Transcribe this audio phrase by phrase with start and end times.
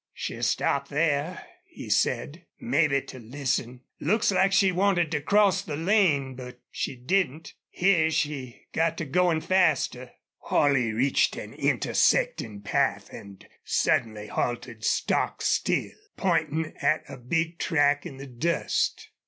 [0.13, 3.81] "She stopped there," he said, "mebbe to listen.
[3.99, 9.05] Looks like she wanted to cross the lane, but she didn't: here she got to
[9.05, 10.09] goin' faster."
[10.39, 18.03] Holley reached an intersecting path and suddenly halted stock still, pointing at a big track
[18.03, 19.07] in the dust.